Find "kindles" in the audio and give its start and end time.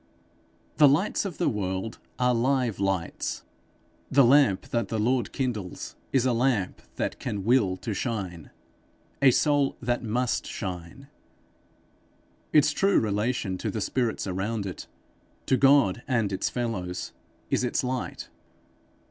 5.31-5.95